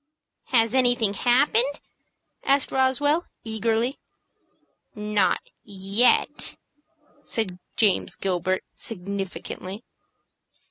"Has 0.45 0.73
anything 0.73 1.13
happened?" 1.13 1.79
asked 2.43 2.71
Roswell, 2.71 3.25
eagerly. 3.43 3.99
"Not 4.95 5.51
yet," 5.61 6.57
said 7.23 7.59
James 7.77 8.15
Gilbert, 8.15 8.63
significantly. 8.73 9.83